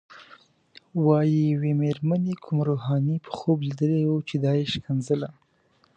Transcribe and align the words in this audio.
وايي 1.05 1.41
یوې 1.53 1.71
مېرمنې 1.81 2.33
کوم 2.43 2.57
روحاني 2.69 3.15
په 3.25 3.31
خوب 3.37 3.57
لیدلی 3.67 4.03
و 4.07 4.15
چې 4.27 4.35
دا 4.43 4.51
یې 4.59 4.65
ښکنځله. 4.73 5.29